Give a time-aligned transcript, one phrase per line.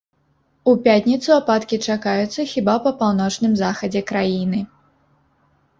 [0.71, 4.59] У пятніцу ападкі чакаюцца хіба па паўночным захадзе краіны.